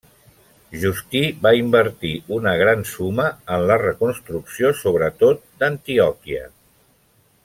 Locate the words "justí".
0.83-1.19